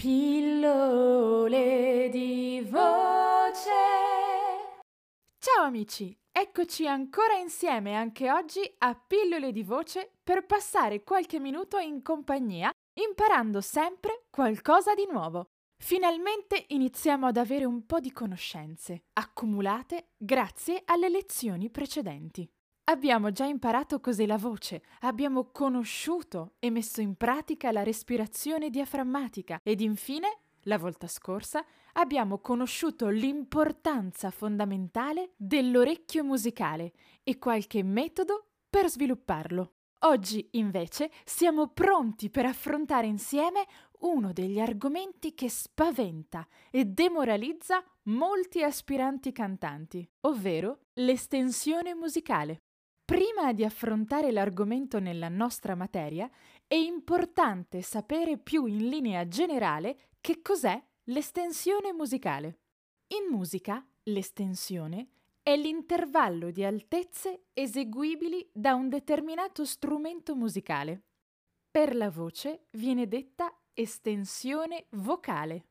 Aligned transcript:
Pillole 0.00 1.58
di 2.08 2.64
voce. 2.70 3.70
Ciao 5.40 5.64
amici, 5.64 6.16
eccoci 6.30 6.86
ancora 6.86 7.34
insieme 7.34 7.96
anche 7.96 8.30
oggi 8.30 8.60
a 8.78 8.94
Pillole 8.94 9.50
di 9.50 9.64
voce 9.64 10.12
per 10.22 10.46
passare 10.46 11.02
qualche 11.02 11.40
minuto 11.40 11.78
in 11.78 12.00
compagnia, 12.02 12.70
imparando 12.92 13.60
sempre 13.60 14.26
qualcosa 14.30 14.94
di 14.94 15.08
nuovo. 15.10 15.48
Finalmente 15.76 16.66
iniziamo 16.68 17.26
ad 17.26 17.36
avere 17.36 17.64
un 17.64 17.84
po' 17.84 17.98
di 17.98 18.12
conoscenze, 18.12 19.06
accumulate 19.14 20.10
grazie 20.16 20.82
alle 20.84 21.08
lezioni 21.08 21.70
precedenti. 21.70 22.48
Abbiamo 22.90 23.32
già 23.32 23.44
imparato 23.44 24.00
cos'è 24.00 24.24
la 24.24 24.38
voce, 24.38 24.82
abbiamo 25.00 25.50
conosciuto 25.52 26.54
e 26.58 26.70
messo 26.70 27.02
in 27.02 27.16
pratica 27.16 27.70
la 27.70 27.82
respirazione 27.82 28.70
diaframmatica 28.70 29.60
ed 29.62 29.82
infine, 29.82 30.38
la 30.62 30.78
volta 30.78 31.06
scorsa, 31.06 31.62
abbiamo 31.92 32.38
conosciuto 32.38 33.08
l'importanza 33.08 34.30
fondamentale 34.30 35.32
dell'orecchio 35.36 36.24
musicale 36.24 36.92
e 37.22 37.38
qualche 37.38 37.82
metodo 37.82 38.46
per 38.70 38.88
svilupparlo. 38.88 39.72
Oggi, 40.04 40.48
invece, 40.52 41.10
siamo 41.24 41.68
pronti 41.68 42.30
per 42.30 42.46
affrontare 42.46 43.06
insieme 43.06 43.66
uno 44.00 44.32
degli 44.32 44.60
argomenti 44.60 45.34
che 45.34 45.50
spaventa 45.50 46.46
e 46.70 46.86
demoralizza 46.86 47.84
molti 48.04 48.62
aspiranti 48.62 49.30
cantanti, 49.30 50.08
ovvero 50.20 50.84
l'estensione 50.94 51.94
musicale. 51.94 52.62
Prima 53.08 53.54
di 53.54 53.64
affrontare 53.64 54.30
l'argomento 54.30 54.98
nella 54.98 55.30
nostra 55.30 55.74
materia, 55.74 56.30
è 56.66 56.74
importante 56.74 57.80
sapere 57.80 58.36
più 58.36 58.66
in 58.66 58.86
linea 58.90 59.26
generale 59.26 60.10
che 60.20 60.42
cos'è 60.42 60.78
l'estensione 61.04 61.94
musicale. 61.94 62.58
In 63.06 63.34
musica, 63.34 63.82
l'estensione 64.02 65.08
è 65.42 65.56
l'intervallo 65.56 66.50
di 66.50 66.62
altezze 66.64 67.44
eseguibili 67.54 68.46
da 68.52 68.74
un 68.74 68.90
determinato 68.90 69.64
strumento 69.64 70.36
musicale. 70.36 71.04
Per 71.70 71.96
la 71.96 72.10
voce 72.10 72.66
viene 72.72 73.08
detta 73.08 73.50
estensione 73.72 74.84
vocale. 74.90 75.64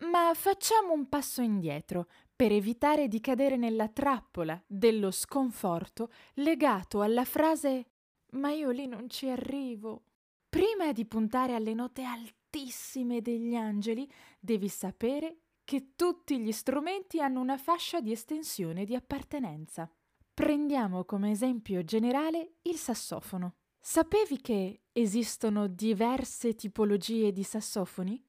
Ma 0.00 0.30
facciamo 0.34 0.92
un 0.92 1.08
passo 1.08 1.40
indietro 1.40 2.08
per 2.36 2.52
evitare 2.52 3.08
di 3.08 3.18
cadere 3.20 3.56
nella 3.56 3.88
trappola 3.88 4.62
dello 4.66 5.10
sconforto 5.10 6.12
legato 6.34 7.00
alla 7.00 7.24
frase 7.24 7.86
Ma 8.32 8.52
io 8.52 8.70
lì 8.70 8.86
non 8.86 9.08
ci 9.08 9.28
arrivo. 9.30 10.02
Prima 10.48 10.92
di 10.92 11.06
puntare 11.06 11.54
alle 11.54 11.72
note 11.72 12.02
altissime 12.02 13.22
degli 13.22 13.54
angeli, 13.54 14.10
devi 14.38 14.68
sapere 14.68 15.38
che 15.64 15.92
tutti 15.96 16.38
gli 16.38 16.52
strumenti 16.52 17.20
hanno 17.20 17.40
una 17.40 17.56
fascia 17.56 18.00
di 18.00 18.12
estensione 18.12 18.84
di 18.84 18.94
appartenenza. 18.94 19.90
Prendiamo 20.34 21.04
come 21.04 21.30
esempio 21.30 21.82
generale 21.82 22.56
il 22.62 22.76
sassofono. 22.76 23.54
Sapevi 23.80 24.40
che 24.40 24.82
esistono 24.92 25.68
diverse 25.68 26.54
tipologie 26.54 27.32
di 27.32 27.42
sassofoni? 27.42 28.22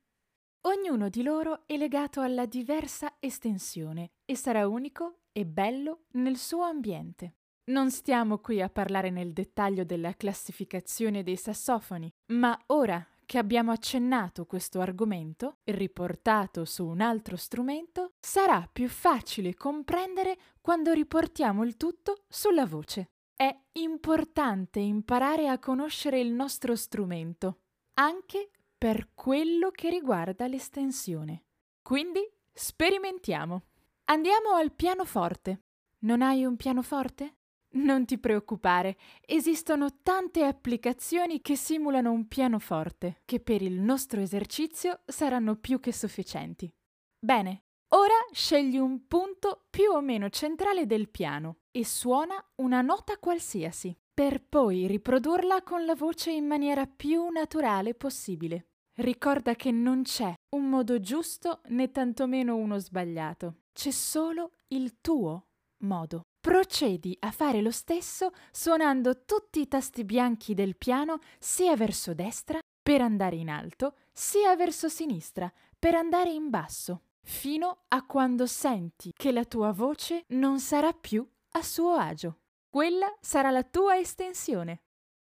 Ognuno 0.61 1.09
di 1.09 1.23
loro 1.23 1.65
è 1.65 1.77
legato 1.77 2.21
alla 2.21 2.45
diversa 2.45 3.15
estensione 3.19 4.11
e 4.25 4.35
sarà 4.35 4.67
unico 4.67 5.19
e 5.31 5.45
bello 5.45 6.05
nel 6.13 6.37
suo 6.37 6.63
ambiente. 6.63 7.35
Non 7.65 7.91
stiamo 7.91 8.39
qui 8.39 8.61
a 8.61 8.69
parlare 8.69 9.09
nel 9.09 9.33
dettaglio 9.33 9.83
della 9.83 10.13
classificazione 10.13 11.23
dei 11.23 11.35
sassofoni, 11.35 12.11
ma 12.27 12.57
ora 12.67 13.05
che 13.25 13.37
abbiamo 13.37 13.71
accennato 13.71 14.45
questo 14.45 14.79
argomento, 14.79 15.57
riportato 15.65 16.63
su 16.63 16.87
un 16.87 17.01
altro 17.01 17.35
strumento, 17.35 18.13
sarà 18.19 18.67
più 18.71 18.87
facile 18.87 19.53
comprendere 19.53 20.37
quando 20.61 20.93
riportiamo 20.93 21.63
il 21.65 21.75
tutto 21.75 22.23
sulla 22.29 22.65
voce. 22.65 23.09
È 23.35 23.53
importante 23.73 24.79
imparare 24.79 25.49
a 25.49 25.59
conoscere 25.59 26.21
il 26.21 26.31
nostro 26.31 26.75
strumento, 26.75 27.59
anche 27.95 28.51
per 28.77 29.09
quello 29.15 29.71
che 29.71 29.89
riguarda 29.89 30.47
l'estensione. 30.47 31.45
Quindi 31.81 32.19
sperimentiamo. 32.53 33.63
Andiamo 34.05 34.51
al 34.51 34.71
pianoforte. 34.71 35.63
Non 35.99 36.21
hai 36.21 36.45
un 36.45 36.55
pianoforte? 36.57 37.35
Non 37.69 38.05
ti 38.05 38.17
preoccupare, 38.17 38.97
esistono 39.25 40.01
tante 40.01 40.43
applicazioni 40.45 41.41
che 41.41 41.55
simulano 41.55 42.11
un 42.11 42.27
pianoforte, 42.27 43.21
che 43.25 43.39
per 43.39 43.61
il 43.61 43.79
nostro 43.79 44.21
esercizio 44.21 45.01
saranno 45.05 45.55
più 45.57 45.79
che 45.79 45.91
sufficienti. 45.91 46.71
Bene, 47.19 47.65
ora 47.89 48.15
scegli 48.31 48.77
un 48.77 49.05
punto 49.07 49.65
più 49.69 49.91
o 49.91 50.01
meno 50.01 50.29
centrale 50.29 50.85
del 50.85 51.09
piano 51.09 51.57
e 51.71 51.83
suona 51.83 52.41
una 52.55 52.81
nota 52.81 53.17
qualsiasi 53.17 53.95
per 54.17 54.41
poi 54.41 54.87
riprodurla 54.87 55.61
con 55.61 55.85
la 55.85 55.93
voce 55.93 56.31
in 56.31 56.47
maniera 56.47 56.87
più 56.87 57.29
naturale 57.29 57.93
possibile. 57.93 58.69
Ricorda 58.95 59.53
che 59.53 59.69
non 59.69 60.01
c'è 60.01 60.33
un 60.55 60.67
modo 60.67 60.99
giusto 60.99 61.61
né 61.67 61.91
tantomeno 61.91 62.55
uno 62.55 62.79
sbagliato, 62.79 63.57
c'è 63.73 63.91
solo 63.91 64.53
il 64.69 65.01
tuo 65.01 65.49
modo. 65.83 66.21
Procedi 66.39 67.15
a 67.19 67.29
fare 67.29 67.61
lo 67.61 67.69
stesso 67.69 68.31
suonando 68.51 69.23
tutti 69.23 69.59
i 69.59 69.67
tasti 69.67 70.03
bianchi 70.03 70.55
del 70.55 70.77
piano 70.77 71.19
sia 71.37 71.75
verso 71.75 72.15
destra 72.15 72.57
per 72.81 73.01
andare 73.01 73.35
in 73.35 73.49
alto, 73.49 73.97
sia 74.11 74.55
verso 74.55 74.89
sinistra 74.89 75.53
per 75.77 75.93
andare 75.93 76.31
in 76.31 76.49
basso, 76.49 77.03
fino 77.21 77.83
a 77.89 78.03
quando 78.03 78.47
senti 78.47 79.11
che 79.15 79.31
la 79.31 79.45
tua 79.45 79.71
voce 79.71 80.23
non 80.29 80.59
sarà 80.59 80.91
più 80.91 81.23
a 81.51 81.61
suo 81.61 81.93
agio. 81.93 82.39
Quella 82.77 83.11
sarà 83.19 83.49
la 83.49 83.63
tua 83.63 83.97
estensione. 83.97 84.83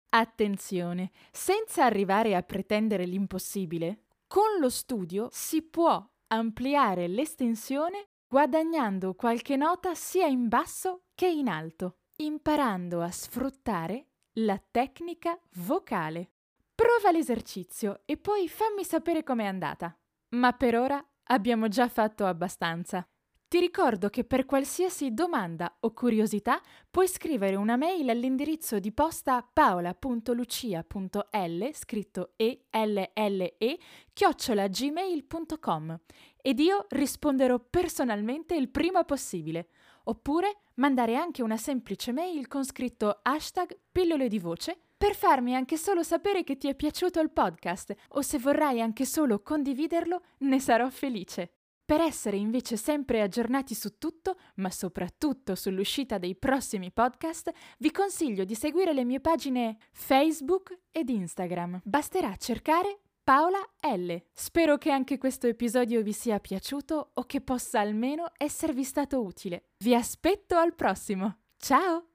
Attenzione, 0.09 1.12
senza 1.31 1.85
arrivare 1.85 2.35
a 2.35 2.41
pretendere 2.41 3.06
l'impossibile, 3.06 4.08
con 4.28 4.59
lo 4.59 4.68
studio 4.68 5.30
si 5.31 5.62
può 5.62 6.06
ampliare 6.28 7.07
l'estensione 7.07 8.09
guadagnando 8.28 9.13
qualche 9.13 9.56
nota 9.56 9.96
sia 9.96 10.25
in 10.25 10.50
basso 10.50 11.03
che 11.16 11.30
in 11.30 11.47
alto, 11.47 12.00
imparando 12.18 13.02
a 13.02 13.12
sfruttare 13.12 14.07
la 14.40 14.62
tecnica 14.69 15.40
vocale. 15.59 16.31
Prova 16.75 17.12
l'esercizio 17.12 18.02
e 18.03 18.18
poi 18.18 18.50
fammi 18.50 18.84
sapere 18.84 19.24
com'è 19.24 19.46
andata. 19.46 19.97
Ma 20.36 20.52
per 20.52 20.75
ora 20.75 21.02
abbiamo 21.28 21.69
già 21.69 21.88
fatto 21.88 22.25
abbastanza. 22.25 23.07
Ti 23.50 23.62
ricordo 23.62 24.09
che 24.09 24.25
per 24.25 24.46
qualsiasi 24.46 25.13
domanda 25.13 25.78
o 25.80 25.94
curiosità 25.94 26.62
puoi 26.91 27.08
scrivere 27.08 27.56
una 27.56 27.78
mail 27.78 28.09
all'indirizzo 28.09 28.78
di 28.78 28.91
posta 28.91 29.41
paola.lucia.l 29.41 31.69
scritto 31.72 32.34
e 32.36 32.66
l 32.69 33.02
l 33.13 33.53
e 33.57 33.80
chiocciolagmail.com 34.12 36.00
ed 36.41 36.59
io 36.59 36.88
risponderò 36.90 37.57
personalmente 37.69 38.53
il 38.53 38.68
prima 38.68 39.06
possibile. 39.06 39.69
Oppure 40.03 40.63
mandare 40.75 41.16
anche 41.16 41.41
una 41.41 41.56
semplice 41.56 42.12
mail 42.12 42.50
con 42.50 42.66
scritto 42.66 43.19
hashtag 43.22 43.80
pillole 43.90 44.28
di 44.28 44.40
voce 44.40 44.78
per 44.97 45.16
farmi 45.16 45.56
anche 45.56 45.78
solo 45.78 46.03
sapere 46.03 46.44
che 46.44 46.57
ti 46.57 46.68
è 46.68 46.75
piaciuto 46.75 47.22
il 47.22 47.31
podcast 47.31 47.96
o 48.09 48.22
se 48.22 48.40
vorrai 48.40 48.81
anche 48.81 49.06
solo 49.06 49.41
condividerlo 49.41 50.22
ne 50.40 50.59
sarò 50.59 50.90
felice. 50.90 51.56
Per 51.88 52.02
essere 52.02 52.36
invece 52.36 52.75
sempre 52.75 53.22
aggiornati 53.22 53.74
su 53.74 53.98
tutto, 53.98 54.36
ma 54.56 54.70
soprattutto 54.70 55.56
sull'uscita 55.56 56.18
dei 56.18 56.36
prossimi 56.36 56.92
podcast, 56.92 57.50
vi 57.78 57.92
consiglio 57.92 58.44
di 58.44 58.56
seguire 58.56 58.92
le 58.92 59.06
mie 59.06 59.22
pagine 59.22 59.78
Facebook 59.94 60.78
ed 60.92 61.08
Instagram. 61.08 61.80
Basterà 61.86 62.36
cercare 62.36 63.03
Paola 63.24 63.59
L. 63.96 64.18
Spero 64.34 64.78
che 64.78 64.92
anche 64.92 65.18
questo 65.18 65.48
episodio 65.48 66.02
vi 66.02 66.12
sia 66.12 66.42
piaciuto 66.42 67.12
o 67.13 67.24
che 67.24 67.39
possa 67.39 67.80
almeno 67.80 68.31
esservi 68.36 68.83
stato 68.83 69.24
utile. 69.24 69.69
Vi 69.78 69.95
aspetto 69.95 70.57
al 70.57 70.75
prossimo. 70.75 71.38
Ciao! 71.56 72.06